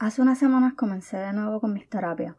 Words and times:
Hace 0.00 0.22
unas 0.22 0.38
semanas 0.38 0.74
comencé 0.74 1.16
de 1.16 1.32
nuevo 1.32 1.60
con 1.60 1.72
mis 1.72 1.88
terapias. 1.88 2.36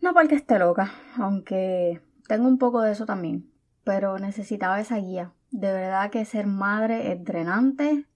No 0.00 0.14
porque 0.14 0.36
esté 0.36 0.58
loca, 0.58 0.90
aunque 1.18 2.00
tengo 2.28 2.48
un 2.48 2.56
poco 2.56 2.80
de 2.80 2.92
eso 2.92 3.04
también, 3.04 3.50
pero 3.84 4.18
necesitaba 4.18 4.80
esa 4.80 4.96
guía. 4.96 5.32
De 5.50 5.70
verdad 5.70 6.10
que 6.10 6.24
ser 6.24 6.46
madre 6.46 7.12
es 7.12 7.22
drenante 7.22 8.06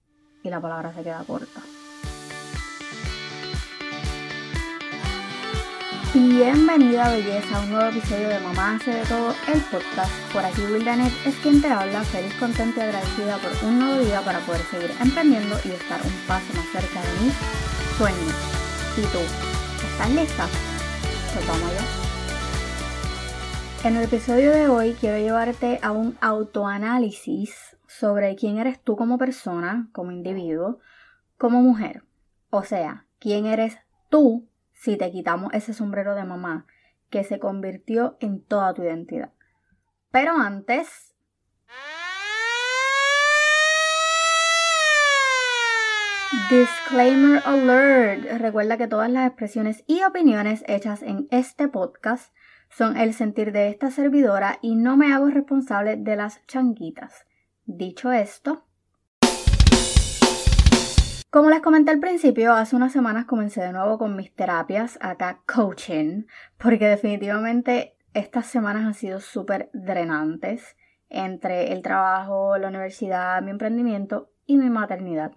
y 0.41 0.49
la 0.49 0.59
palabra 0.59 0.91
se 0.91 1.03
queda 1.03 1.23
corta. 1.23 1.61
Bienvenida 6.15 7.11
belleza 7.11 7.57
a 7.59 7.61
un 7.61 7.69
nuevo 7.69 7.89
episodio 7.89 8.27
de 8.27 8.39
Mamá 8.39 8.77
hace 8.77 8.91
de 8.91 9.03
todo 9.03 9.35
el 9.53 9.61
podcast. 9.61 10.11
Por 10.33 10.43
aquí 10.43 10.61
Wildanet 10.63 11.13
es 11.27 11.35
quien 11.43 11.61
te 11.61 11.67
habla, 11.67 12.01
feliz, 12.05 12.33
contenta 12.39 12.79
y 12.79 12.83
agradecida 12.87 13.37
por 13.37 13.69
un 13.69 13.77
nuevo 13.77 14.03
día 14.03 14.21
para 14.21 14.39
poder 14.39 14.61
seguir 14.61 14.91
emprendiendo 14.99 15.55
y 15.63 15.69
estar 15.69 16.01
un 16.01 16.27
paso 16.27 16.51
más 16.55 16.65
cerca 16.73 17.01
de 17.01 17.19
mí 17.19 17.31
sueño. 18.01 18.17
¿Y 18.97 19.01
tú? 19.13 19.19
¿Estás 19.91 20.09
lista? 20.09 20.47
Pues 21.33 21.47
vamos 21.47 21.69
allá. 21.69 21.81
En 23.87 23.95
el 23.95 24.05
episodio 24.05 24.49
de 24.49 24.67
hoy 24.67 24.97
quiero 24.99 25.19
llevarte 25.19 25.77
a 25.83 25.91
un 25.91 26.17
autoanálisis 26.19 27.77
sobre 27.85 28.35
quién 28.35 28.57
eres 28.57 28.81
tú 28.81 28.95
como 28.95 29.19
persona, 29.19 29.87
como 29.91 30.11
individuo, 30.11 30.79
como 31.37 31.61
mujer. 31.61 32.03
O 32.49 32.63
sea, 32.63 33.05
quién 33.19 33.45
eres 33.45 33.77
tú 34.09 34.47
si 34.73 34.97
te 34.97 35.11
quitamos 35.11 35.53
ese 35.53 35.75
sombrero 35.75 36.15
de 36.15 36.23
mamá 36.23 36.65
que 37.11 37.23
se 37.23 37.37
convirtió 37.37 38.17
en 38.19 38.41
toda 38.41 38.73
tu 38.73 38.81
identidad. 38.81 39.31
Pero 40.09 40.31
antes, 40.37 41.10
Disclaimer 46.31 47.41
alert. 47.43 48.39
Recuerda 48.39 48.77
que 48.77 48.87
todas 48.87 49.11
las 49.11 49.27
expresiones 49.27 49.83
y 49.85 50.01
opiniones 50.03 50.63
hechas 50.65 51.01
en 51.01 51.27
este 51.29 51.67
podcast 51.67 52.33
son 52.69 52.95
el 52.95 53.13
sentir 53.13 53.51
de 53.51 53.67
esta 53.67 53.91
servidora 53.91 54.57
y 54.61 54.75
no 54.75 54.95
me 54.95 55.11
hago 55.11 55.27
responsable 55.27 55.97
de 55.97 56.15
las 56.15 56.41
changuitas. 56.47 57.25
Dicho 57.65 58.13
esto, 58.13 58.63
como 61.29 61.49
les 61.49 61.59
comenté 61.59 61.91
al 61.91 61.99
principio, 61.99 62.53
hace 62.53 62.77
unas 62.77 62.93
semanas 62.93 63.25
comencé 63.25 63.59
de 63.61 63.73
nuevo 63.73 63.97
con 63.97 64.15
mis 64.15 64.33
terapias 64.33 64.97
acá 65.01 65.41
coaching, 65.45 66.27
porque 66.57 66.87
definitivamente 66.87 67.97
estas 68.13 68.45
semanas 68.45 68.85
han 68.85 68.93
sido 68.93 69.19
súper 69.19 69.69
drenantes 69.73 70.77
entre 71.09 71.73
el 71.73 71.81
trabajo, 71.81 72.57
la 72.57 72.69
universidad, 72.69 73.41
mi 73.41 73.51
emprendimiento 73.51 74.31
y 74.45 74.55
mi 74.55 74.69
maternidad 74.69 75.33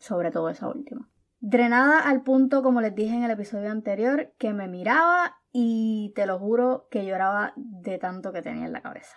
sobre 0.00 0.32
todo 0.32 0.48
esa 0.50 0.68
última. 0.68 1.08
Drenada 1.38 2.00
al 2.00 2.22
punto, 2.22 2.62
como 2.62 2.80
les 2.80 2.94
dije 2.94 3.14
en 3.14 3.22
el 3.22 3.30
episodio 3.30 3.70
anterior, 3.70 4.32
que 4.36 4.52
me 4.52 4.68
miraba 4.68 5.36
y 5.52 6.12
te 6.14 6.26
lo 6.26 6.38
juro 6.38 6.88
que 6.90 7.06
lloraba 7.06 7.52
de 7.56 7.98
tanto 7.98 8.32
que 8.32 8.42
tenía 8.42 8.66
en 8.66 8.72
la 8.72 8.82
cabeza. 8.82 9.16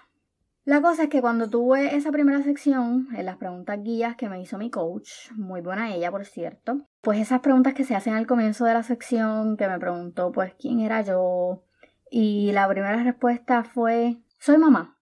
La 0.65 0.81
cosa 0.81 1.03
es 1.03 1.09
que 1.09 1.19
cuando 1.19 1.49
tuve 1.49 1.93
esa 1.95 2.11
primera 2.11 2.41
sección, 2.41 3.09
en 3.13 3.25
las 3.25 3.35
preguntas 3.35 3.83
guías 3.83 4.15
que 4.15 4.29
me 4.29 4.39
hizo 4.39 4.57
mi 4.57 4.69
coach, 4.69 5.29
muy 5.35 5.59
buena 5.59 5.93
ella 5.93 6.09
por 6.09 6.23
cierto, 6.23 6.87
pues 7.01 7.19
esas 7.19 7.41
preguntas 7.41 7.73
que 7.73 7.83
se 7.83 7.95
hacen 7.95 8.13
al 8.13 8.27
comienzo 8.27 8.63
de 8.63 8.73
la 8.73 8.83
sección, 8.83 9.57
que 9.57 9.67
me 9.67 9.79
preguntó 9.79 10.31
pues 10.31 10.53
quién 10.57 10.79
era 10.79 11.01
yo, 11.01 11.65
y 12.09 12.53
la 12.53 12.69
primera 12.69 13.03
respuesta 13.03 13.65
fue, 13.65 14.21
soy 14.39 14.57
mamá. 14.57 14.97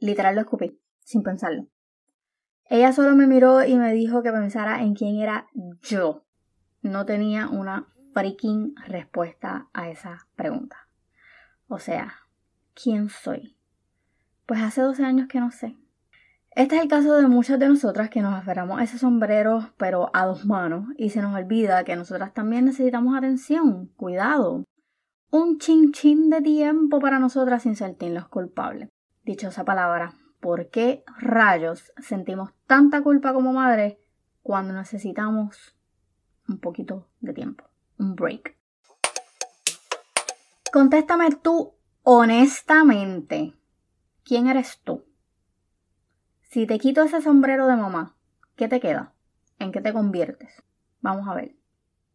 Literal 0.00 0.34
lo 0.34 0.40
escupí, 0.40 0.80
sin 1.04 1.22
pensarlo. 1.22 1.68
Ella 2.70 2.92
solo 2.92 3.16
me 3.16 3.26
miró 3.26 3.64
y 3.64 3.74
me 3.74 3.92
dijo 3.92 4.22
que 4.22 4.30
pensara 4.30 4.82
en 4.82 4.94
quién 4.94 5.16
era 5.16 5.48
yo. 5.82 6.24
No 6.82 7.04
tenía 7.04 7.48
una 7.48 7.88
freaking 8.14 8.76
respuesta 8.86 9.68
a 9.72 9.90
esa 9.90 10.28
pregunta. 10.36 10.76
O 11.66 11.80
sea, 11.80 12.14
¿quién 12.80 13.08
soy? 13.08 13.56
Pues 14.46 14.60
hace 14.60 14.82
12 14.82 15.04
años 15.04 15.26
que 15.26 15.40
no 15.40 15.50
sé. 15.50 15.76
Este 16.52 16.76
es 16.76 16.82
el 16.82 16.88
caso 16.88 17.16
de 17.16 17.26
muchas 17.26 17.58
de 17.58 17.66
nosotras 17.66 18.08
que 18.08 18.22
nos 18.22 18.34
aferramos 18.34 18.78
a 18.78 18.84
ese 18.84 18.98
sombrero, 18.98 19.72
pero 19.76 20.08
a 20.14 20.24
dos 20.26 20.46
manos, 20.46 20.86
y 20.96 21.10
se 21.10 21.22
nos 21.22 21.34
olvida 21.34 21.82
que 21.82 21.96
nosotras 21.96 22.32
también 22.34 22.66
necesitamos 22.66 23.18
atención, 23.18 23.86
cuidado, 23.96 24.62
un 25.32 25.58
chin 25.58 25.90
chin 25.90 26.30
de 26.30 26.40
tiempo 26.40 27.00
para 27.00 27.18
nosotras 27.18 27.64
sin 27.64 27.74
sentirnos 27.74 28.28
culpables. 28.28 28.88
Dichosa 29.24 29.64
palabra, 29.64 30.14
¿por 30.40 30.70
qué 30.70 31.04
rayos 31.18 31.92
sentimos 31.98 32.50
tanta 32.66 33.02
culpa 33.02 33.32
como 33.32 33.52
madre 33.52 34.00
cuando 34.42 34.74
necesitamos 34.74 35.76
un 36.48 36.58
poquito 36.58 37.06
de 37.20 37.32
tiempo, 37.32 37.64
un 37.98 38.16
break? 38.16 38.56
Contéstame 40.72 41.30
tú 41.42 41.74
honestamente, 42.02 43.54
¿quién 44.24 44.46
eres 44.46 44.80
tú? 44.82 45.04
Si 46.42 46.66
te 46.66 46.78
quito 46.78 47.02
ese 47.02 47.20
sombrero 47.20 47.66
de 47.66 47.76
mamá, 47.76 48.16
¿qué 48.56 48.66
te 48.66 48.80
queda? 48.80 49.12
¿En 49.58 49.72
qué 49.72 49.80
te 49.80 49.92
conviertes? 49.92 50.62
Vamos 51.00 51.28
a 51.28 51.34
ver. 51.34 51.54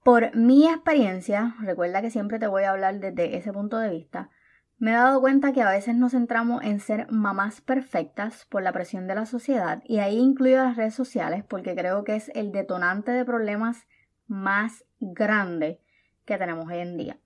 Por 0.04 0.36
mi 0.36 0.68
experiencia, 0.68 1.56
recuerda 1.62 2.02
que 2.02 2.12
siempre 2.12 2.38
te 2.38 2.48
voy 2.48 2.64
a 2.64 2.72
hablar 2.72 3.00
desde 3.00 3.38
ese 3.38 3.54
punto 3.54 3.78
de 3.78 3.90
vista, 3.90 4.30
me 4.78 4.92
he 4.92 4.96
dado 4.96 5.22
cuenta 5.22 5.54
que 5.54 5.62
a 5.62 5.70
veces 5.70 5.96
nos 5.96 6.12
centramos 6.12 6.62
en 6.64 6.80
ser 6.80 7.10
mamás 7.10 7.62
perfectas 7.62 8.46
por 8.50 8.62
la 8.62 8.74
presión 8.74 9.08
de 9.08 9.16
la 9.16 9.26
sociedad 9.26 9.82
y 9.86 10.00
ahí 10.00 10.18
incluyo 10.18 10.58
las 10.58 10.76
redes 10.76 10.94
sociales 10.94 11.46
porque 11.48 11.76
creo 11.76 12.04
que 12.04 12.16
es 12.16 12.30
el 12.36 12.52
detonante 12.52 13.12
de 13.12 13.24
problemas 13.24 13.88
más 14.28 14.84
grande 15.00 15.82
que 16.26 16.38
tenemos 16.38 16.68
hoy 16.68 16.80
en 16.80 16.98
día. 16.98 17.20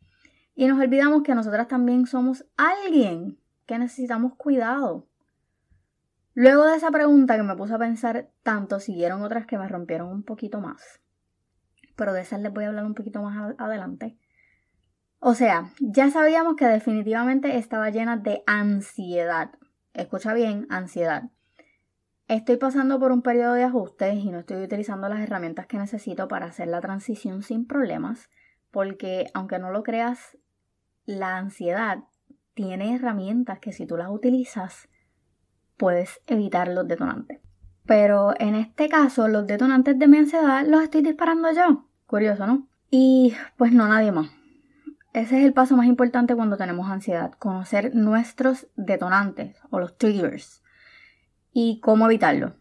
Y 0.54 0.68
nos 0.68 0.80
olvidamos 0.80 1.24
que 1.24 1.34
nosotras 1.34 1.68
también 1.68 2.06
somos 2.06 2.46
alguien 2.58 3.40
que 3.66 3.80
necesitamos 3.80 4.36
cuidado. 4.36 5.08
Luego 6.34 6.66
de 6.66 6.76
esa 6.76 6.92
pregunta 6.92 7.36
que 7.36 7.44
me 7.44 7.56
puse 7.56 7.74
a 7.74 7.80
pensar 7.80 8.30
tanto, 8.44 8.80
siguieron 8.80 9.22
otras 9.24 9.46
que 9.46 9.58
me 9.58 9.68
rompieron 9.68 10.09
un 10.09 10.24
poquito 10.24 10.62
más. 10.62 11.02
Pero 11.96 12.14
de 12.14 12.22
esas 12.22 12.42
les 12.42 12.54
voy 12.54 12.66
a 12.66 12.68
hablar 12.68 12.86
un 12.86 12.94
poquito 12.94 13.22
más 13.22 13.56
adelante. 13.58 14.18
O 15.22 15.34
sea, 15.34 15.72
ya 15.81 16.09
sabíamos 16.09 16.56
que 16.56 16.66
definitivamente 16.66 17.57
estaba 17.57 17.90
llena 17.90 18.16
de 18.16 18.41
ansiedad. 18.47 19.52
Escucha 19.94 20.34
bien, 20.34 20.66
ansiedad. 20.69 21.30
Estoy 22.30 22.56
pasando 22.56 23.00
por 23.00 23.12
un 23.12 23.22
periodo 23.22 23.53
de 23.53 23.63
ajustes 23.63 24.16
y 24.16 24.29
no 24.29 24.40
estoy 24.40 24.63
utilizando 24.63 25.09
las 25.09 25.19
herramientas 25.19 25.68
que 25.68 25.78
necesito 25.78 26.29
para 26.29 26.46
hacer 26.46 26.69
la 26.69 26.79
transición 26.79 27.44
sin 27.44 27.68
problemas, 27.68 28.29
porque 28.72 29.28
aunque 29.34 29.59
no 29.59 29.72
lo 29.72 29.84
creas, 29.84 30.38
la 31.06 31.38
ansiedad 31.38 32.03
tiene 32.53 32.96
herramientas 32.96 33.59
que 33.59 33.74
si 33.74 33.85
tú 33.85 33.97
las 33.97 34.09
utilizas, 34.09 34.88
puedes 35.75 36.22
evitar 36.28 36.69
los 36.69 36.88
detonantes. 36.88 37.41
Pero 37.85 38.34
en 38.40 38.56
este 38.56 38.88
caso, 38.88 39.28
los 39.28 39.47
detonantes 39.47 39.97
de 40.00 40.08
mi 40.08 40.19
ansiedad 40.19 40.66
los 40.66 40.84
estoy 40.84 41.02
disparando 41.02 41.52
yo. 41.52 41.90
Curioso, 42.06 42.47
¿no? 42.47 42.68
Y 42.90 43.34
pues 43.58 43.74
no 43.74 43.88
nadie 43.88 44.12
más. 44.12 44.39
Ese 45.19 45.38
es 45.38 45.46
el 45.46 45.52
paso 45.52 45.75
más 45.75 45.85
importante 45.85 46.34
cuando 46.34 46.56
tenemos 46.56 46.90
ansiedad, 46.90 47.34
conocer 47.34 47.94
nuestros 47.94 48.68
detonantes 48.78 49.57
o 49.69 49.78
los 49.78 49.97
triggers 49.97 50.63
y 51.52 51.81
cómo 51.81 52.06
evitarlo. 52.06 52.53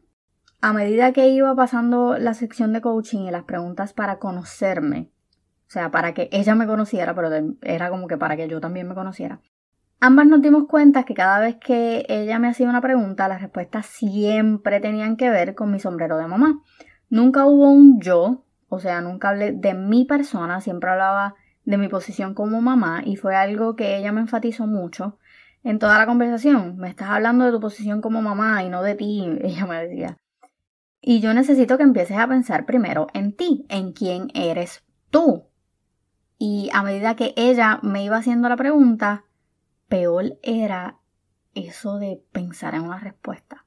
A 0.61 0.73
medida 0.73 1.13
que 1.13 1.29
iba 1.29 1.55
pasando 1.55 2.19
la 2.19 2.35
sección 2.35 2.73
de 2.73 2.81
coaching 2.81 3.27
y 3.27 3.31
las 3.31 3.45
preguntas 3.45 3.93
para 3.93 4.19
conocerme, 4.19 5.13
o 5.69 5.71
sea, 5.71 5.93
para 5.93 6.15
que 6.15 6.29
ella 6.33 6.57
me 6.57 6.67
conociera, 6.67 7.15
pero 7.15 7.31
era 7.63 7.91
como 7.91 8.09
que 8.09 8.19
para 8.19 8.35
que 8.37 8.49
yo 8.49 8.61
también 8.61 8.89
me 8.89 8.97
conociera, 8.97 9.41
ambas 10.01 10.27
nos 10.27 10.43
dimos 10.43 10.65
cuenta 10.67 11.05
que 11.05 11.15
cada 11.15 11.39
vez 11.39 11.59
que 11.65 12.07
ella 12.09 12.41
me 12.41 12.49
hacía 12.49 12.69
una 12.69 12.81
pregunta, 12.81 13.29
las 13.29 13.41
respuestas 13.41 13.87
siempre 13.87 14.81
tenían 14.81 15.17
que 15.17 15.31
ver 15.31 15.55
con 15.55 15.71
mi 15.71 15.79
sombrero 15.79 16.17
de 16.17 16.27
mamá. 16.27 16.61
Nunca 17.09 17.47
hubo 17.47 17.71
un 17.71 18.01
yo, 18.01 18.47
o 18.69 18.81
sea, 18.81 19.01
nunca 19.01 19.29
hablé 19.29 19.53
de 19.53 19.75
mi 19.75 20.05
persona, 20.05 20.61
siempre 20.61 20.91
hablaba 20.91 21.37
de 21.69 21.77
mi 21.77 21.89
posición 21.89 22.33
como 22.33 22.63
mamá 22.63 23.03
y 23.05 23.17
fue 23.17 23.37
algo 23.37 23.77
que 23.77 23.99
ella 23.99 24.11
me 24.11 24.23
enfatizó 24.23 24.67
mucho 24.67 25.19
en 25.63 25.79
toda 25.79 25.99
la 25.99 26.07
conversación. 26.07 26.79
Me 26.79 26.89
estás 26.89 27.11
hablando 27.11 27.45
de 27.45 27.53
tu 27.53 27.61
posición 27.61 28.01
como 28.01 28.23
mamá 28.23 28.65
y 28.65 28.71
no 28.71 28.83
de 28.83 28.95
ti, 28.95 29.29
ella 29.43 29.67
me 29.67 29.87
decía. 29.87 30.17
Y 31.03 31.21
yo 31.21 31.35
necesito 31.35 31.77
que 31.77 31.83
empieces 31.83 32.17
a 32.17 32.27
pensar 32.27 32.65
primero 32.65 33.09
en 33.13 33.37
ti, 33.37 33.67
en 33.69 33.93
quién 33.93 34.31
eres 34.33 34.83
tú. 35.11 35.45
Y 36.39 36.71
a 36.73 36.83
medida 36.83 37.17
que 37.17 37.35
ella 37.37 37.81
me 37.83 38.03
iba 38.03 38.17
haciendo 38.17 38.49
la 38.49 38.57
pregunta, 38.57 39.27
peor 39.89 40.39
era 40.43 41.01
eso 41.55 41.99
de 41.99 42.25
pensar 42.33 42.77
en 42.77 42.83
una 42.85 42.99
respuesta. 42.99 43.67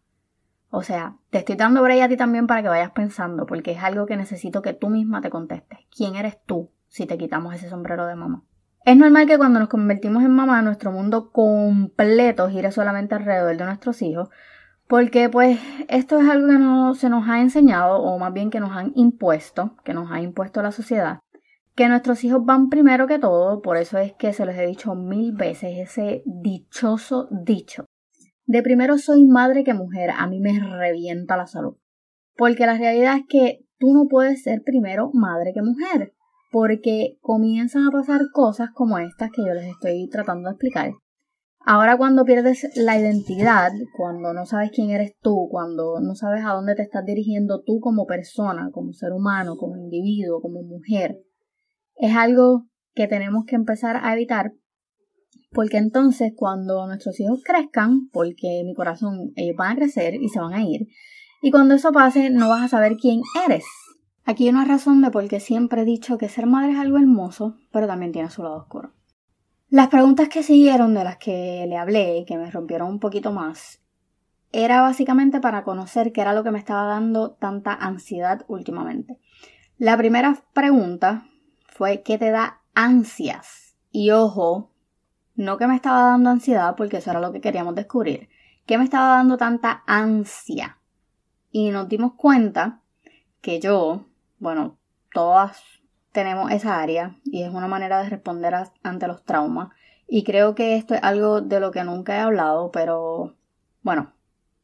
O 0.71 0.81
sea, 0.81 1.17
te 1.29 1.37
estoy 1.37 1.55
dando 1.55 1.83
break 1.83 2.01
a 2.01 2.07
ti 2.07 2.17
también 2.17 2.47
para 2.47 2.63
que 2.63 2.69
vayas 2.69 2.91
pensando, 2.91 3.45
porque 3.45 3.73
es 3.73 3.83
algo 3.83 4.07
que 4.07 4.17
necesito 4.17 4.63
que 4.63 4.73
tú 4.73 4.89
misma 4.89 5.21
te 5.21 5.29
contestes. 5.29 5.77
¿Quién 5.95 6.15
eres 6.15 6.43
tú? 6.47 6.71
Si 6.91 7.05
te 7.05 7.17
quitamos 7.17 7.55
ese 7.55 7.69
sombrero 7.69 8.05
de 8.05 8.15
mamá. 8.15 8.43
Es 8.83 8.97
normal 8.97 9.25
que 9.25 9.37
cuando 9.37 9.59
nos 9.59 9.69
convertimos 9.69 10.23
en 10.23 10.31
mamá 10.31 10.61
nuestro 10.61 10.91
mundo 10.91 11.31
completo 11.31 12.49
gire 12.49 12.71
solamente 12.71 13.15
alrededor 13.15 13.55
de 13.55 13.63
nuestros 13.63 14.01
hijos, 14.01 14.29
porque 14.87 15.29
pues 15.29 15.57
esto 15.87 16.19
es 16.19 16.29
algo 16.29 16.47
que 16.47 16.59
no 16.59 16.93
se 16.93 17.09
nos 17.09 17.29
ha 17.29 17.39
enseñado 17.39 18.01
o 18.01 18.19
más 18.19 18.33
bien 18.33 18.49
que 18.49 18.59
nos 18.59 18.75
han 18.75 18.91
impuesto, 18.95 19.77
que 19.85 19.93
nos 19.93 20.11
ha 20.11 20.21
impuesto 20.21 20.61
la 20.61 20.71
sociedad. 20.71 21.19
que 21.73 21.87
nuestros 21.87 22.25
hijos 22.25 22.43
van 22.43 22.69
primero 22.69 23.07
que 23.07 23.17
todo, 23.17 23.61
por 23.61 23.77
eso 23.77 23.97
es 23.97 24.11
que 24.13 24.33
se 24.33 24.45
los 24.45 24.53
he 24.55 24.65
dicho 24.67 24.93
mil 24.93 25.31
veces 25.31 25.77
ese 25.77 26.21
dichoso 26.25 27.29
dicho. 27.31 27.85
De 28.45 28.61
primero 28.61 28.97
soy 28.97 29.23
madre 29.23 29.63
que 29.63 29.73
mujer, 29.73 30.09
a 30.11 30.27
mí 30.27 30.41
me 30.41 30.59
revienta 30.59 31.37
la 31.37 31.47
salud. 31.47 31.77
Porque 32.35 32.65
la 32.65 32.77
realidad 32.77 33.15
es 33.15 33.23
que 33.29 33.65
tú 33.79 33.93
no 33.93 34.07
puedes 34.09 34.43
ser 34.43 34.63
primero 34.63 35.11
madre 35.13 35.53
que 35.53 35.61
mujer, 35.61 36.13
porque 36.51 37.17
comienzan 37.21 37.87
a 37.87 37.91
pasar 37.91 38.21
cosas 38.33 38.69
como 38.73 38.99
estas 38.99 39.31
que 39.31 39.41
yo 39.45 39.53
les 39.53 39.65
estoy 39.65 40.07
tratando 40.09 40.49
de 40.49 40.53
explicar. 40.53 40.91
Ahora 41.63 41.97
cuando 41.97 42.25
pierdes 42.25 42.67
la 42.75 42.99
identidad, 42.99 43.71
cuando 43.95 44.33
no 44.33 44.45
sabes 44.45 44.71
quién 44.73 44.89
eres 44.89 45.13
tú, 45.21 45.47
cuando 45.49 45.99
no 45.99 46.15
sabes 46.15 46.43
a 46.43 46.53
dónde 46.53 46.75
te 46.75 46.81
estás 46.81 47.05
dirigiendo 47.05 47.61
tú 47.61 47.79
como 47.79 48.05
persona, 48.05 48.69
como 48.71 48.93
ser 48.93 49.13
humano, 49.13 49.55
como 49.57 49.77
individuo, 49.77 50.41
como 50.41 50.63
mujer, 50.63 51.17
es 51.95 52.15
algo 52.15 52.65
que 52.93 53.07
tenemos 53.07 53.45
que 53.45 53.55
empezar 53.55 53.97
a 54.03 54.13
evitar 54.13 54.53
porque 55.51 55.77
entonces 55.77 56.31
cuando 56.35 56.87
nuestros 56.87 57.19
hijos 57.19 57.41
crezcan, 57.43 58.09
porque 58.11 58.63
mi 58.65 58.73
corazón, 58.73 59.31
ellos 59.35 59.55
van 59.57 59.73
a 59.73 59.75
crecer 59.75 60.15
y 60.15 60.29
se 60.29 60.39
van 60.39 60.53
a 60.53 60.63
ir, 60.63 60.87
y 61.41 61.51
cuando 61.51 61.75
eso 61.75 61.91
pase 61.91 62.29
no 62.29 62.49
vas 62.49 62.63
a 62.63 62.67
saber 62.69 62.95
quién 62.95 63.21
eres. 63.45 63.65
Aquí 64.25 64.45
hay 64.45 64.49
una 64.49 64.65
razón 64.65 65.01
de 65.01 65.11
por 65.11 65.27
qué 65.27 65.39
siempre 65.39 65.81
he 65.81 65.85
dicho 65.85 66.17
que 66.17 66.29
ser 66.29 66.45
madre 66.45 66.73
es 66.73 66.79
algo 66.79 66.97
hermoso, 66.97 67.57
pero 67.71 67.87
también 67.87 68.11
tiene 68.11 68.29
su 68.29 68.43
lado 68.43 68.57
oscuro. 68.57 68.93
Las 69.69 69.87
preguntas 69.87 70.29
que 70.29 70.43
siguieron 70.43 70.93
de 70.93 71.03
las 71.03 71.17
que 71.17 71.65
le 71.67 71.77
hablé 71.77 72.19
y 72.19 72.25
que 72.25 72.37
me 72.37 72.51
rompieron 72.51 72.89
un 72.89 72.99
poquito 72.99 73.31
más, 73.31 73.81
era 74.51 74.81
básicamente 74.81 75.39
para 75.39 75.63
conocer 75.63 76.11
qué 76.11 76.21
era 76.21 76.33
lo 76.33 76.43
que 76.43 76.51
me 76.51 76.59
estaba 76.59 76.83
dando 76.83 77.31
tanta 77.31 77.73
ansiedad 77.73 78.43
últimamente. 78.47 79.17
La 79.77 79.97
primera 79.97 80.43
pregunta 80.53 81.25
fue 81.67 82.01
¿qué 82.01 82.17
te 82.17 82.31
da 82.31 82.61
ansias? 82.75 83.75
Y 83.91 84.11
ojo, 84.11 84.71
no 85.35 85.57
que 85.57 85.67
me 85.67 85.75
estaba 85.75 86.03
dando 86.03 86.29
ansiedad, 86.29 86.75
porque 86.75 86.97
eso 86.97 87.11
era 87.11 87.19
lo 87.19 87.31
que 87.31 87.41
queríamos 87.41 87.75
descubrir, 87.75 88.29
¿qué 88.65 88.77
me 88.77 88.83
estaba 88.83 89.15
dando 89.17 89.37
tanta 89.37 89.83
ansia? 89.87 90.77
Y 91.51 91.69
nos 91.71 91.87
dimos 91.89 92.13
cuenta 92.13 92.81
que 93.41 93.59
yo, 93.59 94.05
bueno, 94.41 94.79
todas 95.13 95.63
tenemos 96.11 96.51
esa 96.51 96.81
área 96.81 97.15
y 97.23 97.43
es 97.43 97.53
una 97.53 97.67
manera 97.67 98.01
de 98.01 98.09
responder 98.09 98.53
ante 98.83 99.07
los 99.07 99.23
traumas. 99.23 99.69
Y 100.07 100.23
creo 100.23 100.55
que 100.55 100.75
esto 100.75 100.95
es 100.95 101.03
algo 101.03 101.39
de 101.39 101.59
lo 101.59 101.71
que 101.71 101.83
nunca 101.83 102.17
he 102.17 102.19
hablado, 102.19 102.71
pero 102.71 103.35
bueno, 103.83 104.13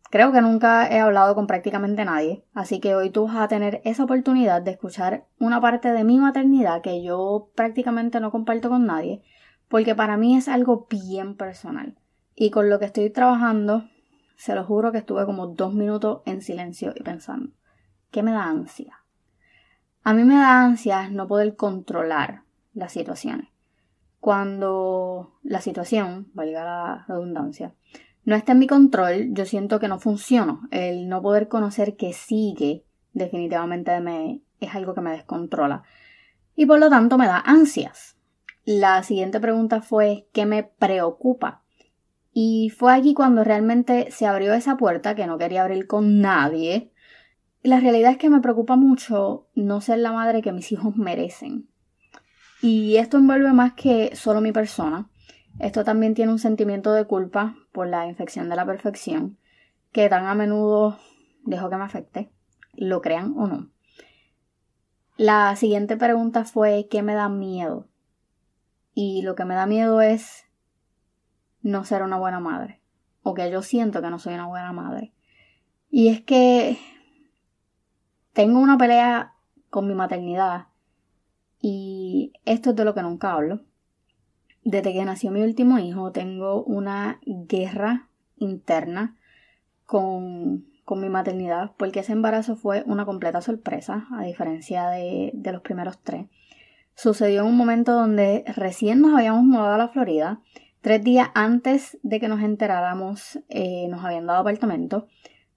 creo 0.10 0.34
que 0.34 0.42
nunca 0.42 0.90
he 0.90 1.00
hablado 1.00 1.36
con 1.36 1.48
prácticamente 1.48 2.04
nadie. 2.04 2.44
Así 2.54 2.80
que 2.80 2.96
hoy 2.96 3.12
tú 3.12 3.28
vas 3.28 3.38
a 3.38 3.48
tener 3.48 3.82
esa 3.86 4.04
oportunidad 4.04 4.62
de 4.64 4.72
escuchar 4.72 5.28
una 5.40 5.62
parte 5.62 5.92
de 5.94 6.04
mi 6.04 6.18
maternidad 6.18 6.82
que 6.82 7.04
yo 7.04 7.52
prácticamente 7.56 8.20
no 8.20 8.32
comparto 8.32 8.70
con 8.70 8.86
nadie 8.86 9.24
porque 9.68 9.96
para 9.96 10.18
mí 10.18 10.36
es 10.36 10.48
algo 10.48 10.88
bien 10.90 11.36
personal. 11.36 11.98
Y 12.36 12.50
con 12.50 12.70
lo 12.70 12.80
que 12.80 12.86
estoy 12.86 13.10
trabajando, 13.12 13.88
se 14.36 14.56
lo 14.56 14.64
juro 14.64 14.92
que 14.92 14.98
estuve 14.98 15.26
como 15.26 15.48
dos 15.48 15.74
minutos 15.74 16.22
en 16.26 16.42
silencio 16.42 16.94
y 16.96 17.04
pensando, 17.04 17.52
¿qué 18.12 18.24
me 18.24 18.32
da 18.32 18.46
ansia? 18.46 19.07
A 20.08 20.14
mí 20.14 20.24
me 20.24 20.36
da 20.36 20.64
ansia 20.64 21.10
no 21.10 21.28
poder 21.28 21.58
controlar 21.58 22.44
las 22.74 22.94
situaciones. 22.94 23.50
Cuando 24.22 25.38
la 25.44 25.60
situación, 25.60 26.32
valga 26.34 26.64
la 26.64 27.06
redundancia, 27.10 27.76
no 28.24 28.38
está 28.38 28.54
en 28.54 28.60
mi 28.60 28.68
control, 28.68 29.34
yo 29.34 29.44
siento 29.44 29.82
que 29.82 29.90
no 29.90 30.00
funciona. 30.00 30.62
El 30.72 31.10
no 31.10 31.22
poder 31.22 31.50
conocer 31.50 31.98
que 31.98 32.14
sigue 32.14 32.86
definitivamente 33.12 34.00
me, 34.00 34.40
es 34.62 34.74
algo 34.76 34.94
que 34.94 35.02
me 35.02 35.12
descontrola. 35.12 35.84
Y 36.56 36.66
por 36.68 36.80
lo 36.80 36.90
tanto 36.90 37.18
me 37.18 37.28
da 37.28 37.44
ansias. 37.46 38.16
La 38.64 39.04
siguiente 39.04 39.42
pregunta 39.42 39.82
fue 39.82 40.30
¿qué 40.32 40.46
me 40.46 40.64
preocupa? 40.64 41.64
Y 42.32 42.70
fue 42.70 42.94
aquí 42.94 43.14
cuando 43.14 43.44
realmente 43.44 44.10
se 44.12 44.26
abrió 44.26 44.54
esa 44.54 44.78
puerta 44.78 45.16
que 45.16 45.28
no 45.28 45.38
quería 45.38 45.64
abrir 45.64 45.86
con 45.86 46.22
nadie. 46.22 46.94
La 47.64 47.80
realidad 47.80 48.12
es 48.12 48.18
que 48.18 48.30
me 48.30 48.40
preocupa 48.40 48.76
mucho 48.76 49.48
no 49.56 49.82
ser 49.82 50.00
la 50.00 50.12
madre 50.12 50.42
que 50.42 50.52
mis 50.52 50.72
hijos 50.72 50.96
merecen. 50.96 51.70
Y 52.62 52.98
esto 52.98 53.18
envuelve 53.18 53.52
más 53.54 53.74
que 53.74 54.16
solo 54.16 54.42
mi 54.42 54.52
persona. 54.52 55.10
Esto 55.60 55.84
también 55.84 56.14
tiene 56.14 56.32
un 56.32 56.40
sentimiento 56.40 56.94
de 56.94 57.06
culpa 57.06 57.56
por 57.72 57.88
la 57.88 58.08
infección 58.08 58.50
de 58.50 58.56
la 58.56 58.66
perfección, 58.66 59.38
que 59.92 60.10
tan 60.10 60.26
a 60.26 60.36
menudo 60.36 61.00
dejo 61.44 61.70
que 61.70 61.78
me 61.78 61.84
afecte, 61.84 62.32
lo 62.74 63.02
crean 63.02 63.34
o 63.38 63.48
no. 63.48 63.70
La 65.18 65.56
siguiente 65.56 65.98
pregunta 65.98 66.46
fue 66.46 66.88
¿qué 66.92 67.02
me 67.02 67.16
da 67.16 67.28
miedo? 67.28 67.88
Y 68.94 69.24
lo 69.24 69.36
que 69.36 69.46
me 69.46 69.56
da 69.56 69.66
miedo 69.66 70.02
es 70.02 70.46
no 71.62 71.84
ser 71.86 72.04
una 72.04 72.18
buena 72.18 72.40
madre. 72.40 72.82
O 73.24 73.34
que 73.34 73.50
yo 73.50 73.62
siento 73.62 74.02
que 74.02 74.10
no 74.10 74.20
soy 74.20 74.36
una 74.36 74.48
buena 74.48 74.72
madre. 74.74 75.14
Y 75.90 76.10
es 76.10 76.22
que 76.22 76.78
tengo 78.38 78.60
una 78.60 78.78
pelea 78.78 79.34
con 79.72 79.88
mi 79.88 79.96
maternidad. 79.96 80.68
Y 81.60 82.34
esto 82.46 82.70
es 82.70 82.76
de 82.76 82.86
lo 82.86 82.94
que 82.94 83.02
nunca 83.02 83.34
hablo. 83.34 83.62
Desde 84.64 84.94
que 84.94 85.06
nació 85.06 85.32
mi 85.32 85.42
último 85.42 85.80
hijo 85.80 86.12
tengo 86.12 86.64
una 86.64 87.20
guerra 87.26 88.10
interna 88.36 89.18
con, 89.88 90.68
con 90.86 91.02
mi 91.02 91.10
maternidad 91.10 91.72
porque 91.78 92.02
ese 92.02 92.12
embarazo 92.12 92.56
fue 92.56 92.84
una 92.86 93.08
completa 93.08 93.42
sorpresa 93.42 94.06
a 94.12 94.22
diferencia 94.22 94.88
de, 94.90 95.34
los 95.52 95.64
primeros 95.64 95.98
tres 96.04 96.28
sucedió 96.94 97.42
en 97.42 97.48
un 97.48 97.58
momento 97.58 97.94
donde 97.94 98.44
recién 98.56 99.02
nos 99.02 99.18
habíamos 99.18 99.46
mudado 99.46 99.74
a 99.74 99.78
la 99.80 99.88
Florida. 99.88 100.42
Tres 100.82 101.04
días 101.04 101.30
antes 101.34 101.98
de 102.04 102.20
que 102.20 102.28
nos 102.28 102.42
enteráramos, 102.42 103.40
eh, 103.50 103.88
nos 103.90 104.06
habían 104.06 104.28
dado 104.28 104.42
apartamento. 104.42 105.08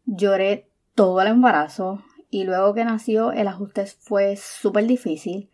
Lloré 0.07 0.71
todo 0.95 1.21
el 1.21 1.29
embarazo 1.29 2.03
y 2.31 2.45
luego 2.45 2.75
que 2.75 2.85
nació 2.85 3.33
el 3.33 3.49
ajuste 3.49 3.87
fue 3.87 4.37
súper 4.37 4.87
difícil. 4.87 5.51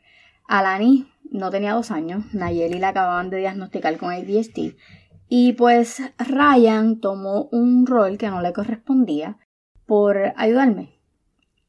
Alani 0.46 1.08
no 1.31 1.50
tenía 1.50 1.75
dos 1.75 1.90
años, 1.90 2.25
Nayeli 2.32 2.78
la 2.78 2.88
acababan 2.88 3.31
de 3.31 3.38
diagnosticar 3.38 3.96
con 3.96 4.11
ADHD 4.11 4.76
y 5.28 5.55
pues 5.55 6.02
Ryan 6.19 7.00
tomó 7.00 7.49
un 7.50 7.87
rol 7.87 8.17
que 8.19 8.31
no 8.31 8.43
le 8.43 8.52
correspondía 8.52 9.38
por 9.87 10.32
ayudarme 10.37 10.96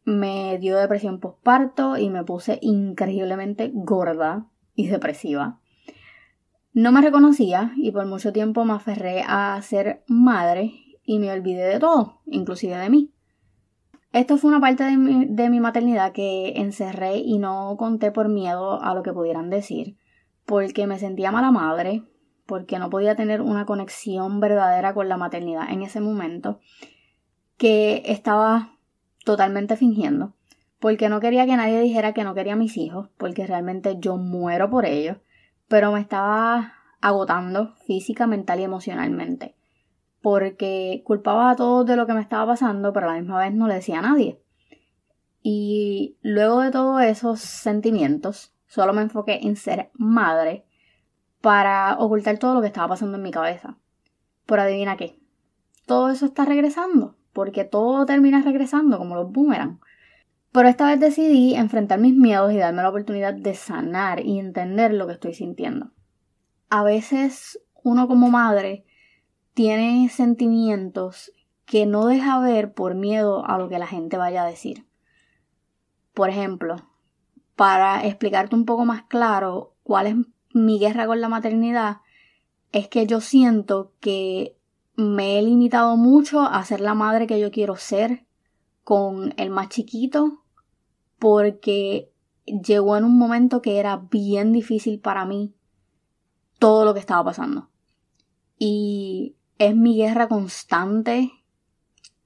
me 0.08 0.58
dio 0.58 0.78
depresión 0.78 1.20
postparto 1.20 1.98
y 1.98 2.10
me 2.10 2.24
puse 2.24 2.60
increíblemente 2.62 3.72
gorda 3.74 4.48
y 4.74 4.88
depresiva. 4.88 5.60
No 6.72 6.94
me 6.94 7.02
reconocía 7.02 7.74
y 7.76 7.92
por 7.92 8.06
mucho 8.06 8.32
tiempo 8.32 8.64
me 8.64 8.74
aferré 8.74 9.24
a 9.28 9.62
ser 9.62 10.06
madre 10.08 10.72
y 11.04 11.20
me 11.20 11.30
olvidé 11.30 11.66
de 11.66 11.80
todo, 11.80 12.22
inclusive 12.26 12.78
de 12.78 12.90
mí. 12.90 13.12
Esto 14.18 14.40
fue 14.40 14.50
una 14.50 14.60
parte 14.60 14.84
de 14.84 14.98
mi, 14.98 15.26
de 15.28 15.48
mi 15.48 15.60
maternidad 15.60 16.12
que 16.12 16.54
encerré 16.56 17.18
y 17.18 17.38
no 17.38 17.76
conté 17.78 18.12
por 18.12 18.30
miedo 18.30 18.82
a 18.82 18.96
lo 18.96 19.04
que 19.04 19.14
pudieran 19.14 19.52
decir, 19.52 19.96
porque 20.44 20.88
me 20.88 20.98
sentía 20.98 21.32
mala 21.32 21.52
madre, 21.52 22.02
porque 22.48 22.80
no 22.80 22.90
podía 22.90 23.14
tener 23.14 23.44
una 23.44 23.68
conexión 23.68 24.40
verdadera 24.40 24.96
con 24.96 25.08
la 25.08 25.18
maternidad 25.18 25.70
en 25.70 25.84
ese 25.84 26.02
momento, 26.02 26.60
que 27.58 28.02
estaba 28.08 28.80
totalmente 29.24 29.76
fingiendo, 29.76 30.34
porque 30.80 31.10
no 31.10 31.20
quería 31.20 31.46
que 31.46 31.56
nadie 31.56 31.80
dijera 31.80 32.14
que 32.14 32.24
no 32.24 32.34
quería 32.34 32.54
a 32.54 32.56
mis 32.56 32.76
hijos, 32.76 33.10
porque 33.20 33.46
realmente 33.46 33.98
yo 34.00 34.18
muero 34.18 34.68
por 34.68 34.88
ellos, 34.88 35.18
pero 35.68 35.92
me 35.92 36.00
estaba 36.00 36.74
agotando 37.02 37.76
física, 37.86 38.26
mental 38.26 38.62
y 38.62 38.64
emocionalmente, 38.64 39.54
porque 40.22 41.02
culpaba 41.06 41.52
a 41.52 41.56
todos 41.56 41.86
de 41.86 41.96
lo 41.96 42.08
que 42.08 42.14
me 42.14 42.22
estaba 42.22 42.46
pasando, 42.46 42.94
pero 42.94 43.10
a 43.10 43.14
la 43.14 43.20
misma 43.20 43.40
vez 43.40 43.54
no 43.54 43.68
le 43.68 43.76
decía 43.76 44.00
a 44.00 44.02
nadie. 44.02 44.42
Y 45.42 46.18
luego 46.22 46.62
de 46.62 46.72
todos 46.72 47.02
esos 47.02 47.40
sentimientos, 47.40 48.54
solo 48.66 48.94
me 48.94 49.02
enfoqué 49.02 49.40
en 49.44 49.56
ser 49.56 49.92
madre 49.94 50.66
para 51.42 51.98
ocultar 52.00 52.38
todo 52.38 52.54
lo 52.56 52.62
que 52.62 52.68
estaba 52.68 52.90
pasando 52.90 53.18
en 53.18 53.24
mi 53.24 53.32
cabeza. 53.32 53.78
Por 54.46 54.60
adivina 54.60 54.98
qué, 54.98 55.20
todo 55.86 56.10
eso 56.10 56.26
está 56.26 56.46
regresando 56.46 57.18
porque 57.38 57.66
todo 57.66 58.08
termina 58.08 58.42
regresando 58.42 58.98
como 58.98 59.14
los 59.14 59.32
boomerang. 59.32 59.80
Pero 60.52 60.70
esta 60.70 60.88
vez 60.88 61.00
decidí 61.00 61.54
enfrentar 61.54 62.00
mis 62.00 62.16
miedos 62.16 62.52
y 62.52 62.58
darme 62.58 62.82
la 62.82 62.90
oportunidad 62.90 63.36
de 63.36 63.54
sanar 63.54 64.26
y 64.26 64.40
entender 64.40 64.92
lo 64.92 65.06
que 65.06 65.14
estoy 65.14 65.36
sintiendo. 65.36 65.92
A 66.72 66.82
veces 66.82 67.62
uno 67.84 68.08
como 68.08 68.32
madre 68.32 68.87
tiene 69.58 70.08
sentimientos 70.10 71.34
que 71.66 71.88
no 71.88 72.06
deja 72.06 72.40
ver 72.40 72.76
por 72.76 72.94
miedo 72.94 73.44
a 73.44 73.58
lo 73.58 73.70
que 73.70 73.80
la 73.80 73.88
gente 73.88 74.16
vaya 74.16 74.44
a 74.44 74.48
decir. 74.48 74.86
Por 76.14 76.30
ejemplo, 76.30 76.76
para 77.56 78.06
explicarte 78.06 78.56
un 78.56 78.66
poco 78.66 78.86
más 78.86 79.06
claro 79.06 79.74
cuál 79.82 80.06
es 80.06 80.16
mi 80.54 80.78
guerra 80.78 81.08
con 81.08 81.22
la 81.22 81.28
maternidad, 81.28 82.02
es 82.72 82.88
que 82.88 83.08
yo 83.08 83.20
siento 83.20 83.94
que 84.00 84.56
me 84.96 85.40
he 85.40 85.42
limitado 85.42 85.98
mucho 85.98 86.42
a 86.42 86.64
ser 86.64 86.80
la 86.80 86.94
madre 86.94 87.26
que 87.26 87.40
yo 87.40 87.50
quiero 87.50 87.78
ser 87.78 88.28
con 88.84 89.34
el 89.38 89.50
más 89.50 89.70
chiquito 89.70 90.44
porque 91.18 92.12
llegó 92.46 92.96
en 92.96 93.06
un 93.06 93.18
momento 93.18 93.64
que 93.64 93.80
era 93.80 93.98
bien 94.12 94.54
difícil 94.54 95.00
para 95.00 95.26
mí 95.26 95.56
todo 96.60 96.86
lo 96.86 96.94
que 96.94 97.00
estaba 97.00 97.24
pasando. 97.24 97.70
Y 98.60 99.37
es 99.60 99.76
mi 99.76 99.98
guerra 99.98 100.28
constante, 100.28 101.32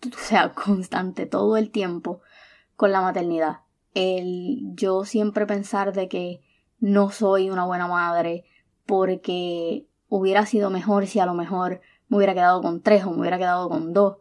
o 0.06 0.18
sea, 0.18 0.54
constante 0.54 1.26
todo 1.26 1.58
el 1.58 1.72
tiempo 1.72 2.22
con 2.76 2.92
la 2.92 3.02
maternidad. 3.02 3.60
El 3.94 4.62
yo 4.76 5.04
siempre 5.06 5.46
pensar 5.46 5.94
de 5.94 6.08
que 6.08 6.42
no 6.80 7.12
soy 7.12 7.50
una 7.50 7.66
buena 7.66 7.88
madre 7.88 8.46
porque 8.86 9.86
hubiera 10.10 10.46
sido 10.46 10.70
mejor 10.70 11.08
si 11.08 11.20
a 11.20 11.26
lo 11.26 11.34
mejor 11.34 11.82
me 12.10 12.18
hubiera 12.18 12.34
quedado 12.34 12.62
con 12.62 12.82
tres 12.82 13.06
o 13.06 13.12
me 13.12 13.20
hubiera 13.20 13.38
quedado 13.38 13.70
con 13.70 13.94
dos. 13.94 14.18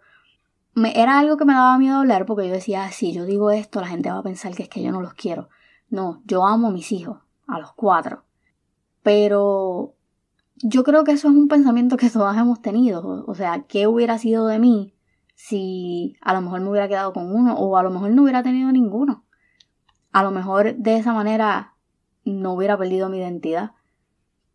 Me, 0.75 1.01
era 1.01 1.19
algo 1.19 1.37
que 1.37 1.45
me 1.45 1.55
daba 1.55 1.79
miedo 1.79 1.97
hablar 1.97 2.27
porque 2.27 2.47
yo 2.47 2.55
decía, 2.55 2.85
ah, 2.85 2.93
si 2.93 3.13
yo 3.13 3.25
digo 3.25 3.51
esto, 3.51 3.81
la 3.81 3.89
gente 3.89 4.11
va 4.11 4.19
a 4.19 4.23
pensar 4.23 4.55
que 4.55 4.65
es 4.65 4.69
que 4.69 4.83
yo 4.83 4.93
no 4.93 5.01
los 5.01 5.15
quiero. 5.15 5.49
No, 5.89 6.23
yo 6.25 6.47
amo 6.47 6.69
a 6.69 6.71
mis 6.71 6.93
hijos, 6.93 7.19
a 7.49 7.59
los 7.59 7.73
cuatro. 7.73 8.25
Pero 9.03 9.95
yo 10.63 10.85
creo 10.85 11.05
que 11.05 11.13
eso 11.13 11.29
es 11.29 11.35
un 11.35 11.49
pensamiento 11.49 11.97
que 11.97 12.11
todas 12.11 12.37
hemos 12.37 12.61
tenido. 12.63 13.25
O 13.27 13.35
sea, 13.35 13.65
¿qué 13.69 13.87
hubiera 13.87 14.19
sido 14.19 14.47
de 14.47 14.59
mí 14.59 14.95
si 15.35 16.17
a 16.21 16.35
lo 16.35 16.43
mejor 16.43 16.61
me 16.61 16.71
hubiera 16.71 16.89
quedado 16.89 17.13
con 17.13 17.35
uno 17.35 17.55
o 17.55 17.77
a 17.77 17.83
lo 17.83 17.91
mejor 17.91 18.11
no 18.11 18.23
hubiera 18.23 18.43
tenido 18.43 18.71
ninguno? 18.73 19.25
A 20.13 20.23
lo 20.23 20.31
mejor 20.31 20.75
de 20.75 20.97
esa 20.97 21.13
manera 21.13 21.75
no 22.25 22.53
hubiera 22.55 22.77
perdido 22.77 23.09
mi 23.09 23.19
identidad. 23.19 23.73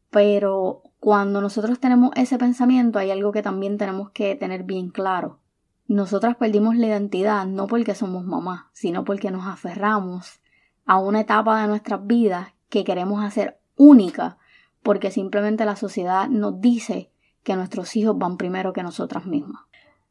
Pero 0.09 0.83
cuando 0.99 1.41
nosotros 1.41 1.79
tenemos 1.79 2.11
ese 2.15 2.37
pensamiento 2.37 2.99
hay 2.99 3.11
algo 3.11 3.31
que 3.31 3.41
también 3.41 3.77
tenemos 3.77 4.11
que 4.11 4.35
tener 4.35 4.63
bien 4.63 4.89
claro. 4.89 5.39
Nosotras 5.87 6.35
perdimos 6.35 6.75
la 6.75 6.87
identidad 6.87 7.45
no 7.45 7.67
porque 7.67 7.95
somos 7.95 8.25
mamás, 8.25 8.65
sino 8.73 9.03
porque 9.03 9.29
nos 9.29 9.45
aferramos 9.45 10.41
a 10.85 10.97
una 10.97 11.21
etapa 11.21 11.61
de 11.61 11.67
nuestras 11.67 12.05
vidas 12.05 12.49
que 12.69 12.83
queremos 12.83 13.23
hacer 13.23 13.59
única 13.75 14.37
porque 14.85 15.09
simplemente 15.09 15.65
la 15.65 15.75
sociedad 15.75 16.29
nos 16.29 16.61
dice 16.61 17.09
que 17.41 17.55
nuestros 17.55 17.95
hijos 17.95 18.15
van 18.19 18.37
primero 18.37 18.71
que 18.71 18.83
nosotras 18.83 19.25
mismas. 19.25 19.63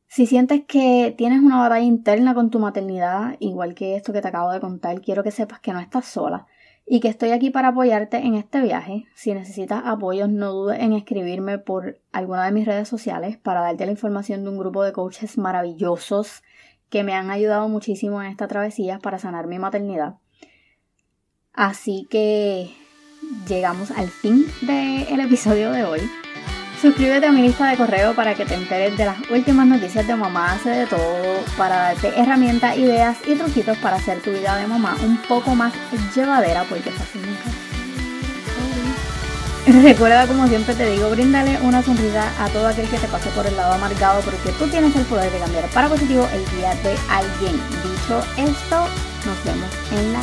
Si 0.09 0.26
sientes 0.26 0.64
que 0.66 1.14
tienes 1.16 1.43
una 1.43 1.61
batalla 1.61 1.85
interna 1.85 2.35
con 2.35 2.50
tu 2.50 2.59
maternidad, 2.59 3.37
igual 3.38 3.76
que 3.76 3.95
esto 3.95 4.12
que 4.12 4.21
te 4.21 4.26
acabo 4.26 4.50
de 4.50 4.59
contar, 4.59 5.00
quiero 5.00 5.23
que 5.23 5.31
sepas 5.31 5.61
que 5.61 5.73
no 5.73 5.78
estás 5.78 6.07
sola 6.07 6.49
y 6.85 6.99
que 6.99 7.07
estoy 7.07 7.31
aquí 7.31 7.50
para 7.50 7.69
apoyarte 7.69 8.16
en 8.16 8.35
este 8.35 8.61
viaje. 8.61 9.07
Si 9.14 9.33
necesitas 9.33 9.83
apoyo, 9.85 10.26
no 10.26 10.50
dudes 10.50 10.81
en 10.81 10.93
escribirme 10.93 11.59
por 11.59 12.00
alguna 12.11 12.45
de 12.45 12.50
mis 12.50 12.66
redes 12.66 12.88
sociales 12.88 13.37
para 13.37 13.61
darte 13.61 13.87
la 13.87 13.93
información 13.93 14.43
de 14.43 14.50
un 14.50 14.59
grupo 14.59 14.83
de 14.83 14.93
coaches 14.93 15.38
maravillosos 15.38 16.43
que 16.90 17.04
me 17.04 17.14
han 17.14 17.31
ayudado 17.31 17.69
muchísimo 17.69 18.21
en 18.21 18.28
esta 18.28 18.49
travesía 18.49 18.99
para 18.99 19.21
sanar 19.21 19.47
mi 19.47 19.61
maternidad. 19.61 20.16
Así 21.52 22.09
que 22.11 22.75
llegamos 23.49 23.90
al 23.90 24.09
fin 24.09 24.47
del 24.62 25.21
episodio 25.21 25.71
de 25.73 25.85
hoy. 25.85 26.00
Suscríbete 26.81 27.26
a 27.26 27.33
mi 27.33 27.43
lista 27.43 27.71
de 27.71 27.76
correo 27.76 28.14
para 28.14 28.35
que 28.35 28.45
te 28.45 28.54
enteres 28.54 28.97
de 28.99 29.07
las 29.07 29.16
últimas 29.31 29.66
noticias 29.66 30.07
de 30.07 30.14
mamá 30.14 30.52
hace 30.52 30.71
de 30.71 30.87
todo, 30.87 31.40
para 31.57 31.76
darte 31.76 32.09
herramientas, 32.09 32.76
ideas 32.76 33.16
y 33.26 33.35
truquitos 33.37 33.78
para 33.78 33.97
hacer 33.97 34.21
tu 34.21 34.31
vida 34.31 34.57
de 34.57 34.66
mamá 34.66 34.97
un 35.02 35.16
poco 35.23 35.54
más 35.54 35.73
llevadera, 36.14 36.64
porque 36.64 36.90
fácil 36.90 37.23
nunca. 37.23 37.50
Recuerda, 39.83 40.26
como 40.26 40.47
siempre 40.47 40.75
te 40.75 40.90
digo, 40.90 41.09
bríndale 41.09 41.59
una 41.62 41.83
sonrisa 41.83 42.31
a 42.38 42.49
todo 42.50 42.69
aquel 42.69 42.87
que 42.87 42.99
te 42.99 43.07
pase 43.09 43.31
por 43.31 43.47
el 43.47 43.57
lado 43.57 43.73
amargado, 43.73 44.21
porque 44.21 44.50
tú 44.59 44.66
tienes 44.66 44.95
el 44.95 45.07
poder 45.07 45.33
de 45.33 45.38
cambiar 45.38 45.64
para 45.71 45.88
positivo 45.88 46.28
el 46.35 46.45
día 46.59 46.75
de 46.83 46.95
alguien. 47.09 47.54
Dicho 47.83 48.21
esto, 48.37 48.87
nos 49.25 49.45
vemos 49.45 49.71
en 49.90 50.12
la 50.12 50.21